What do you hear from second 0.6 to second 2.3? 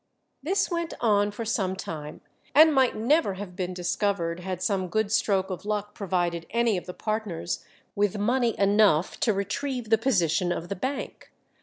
went on for some time,